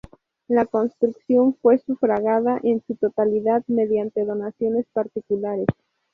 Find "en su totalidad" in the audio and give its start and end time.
2.63-3.61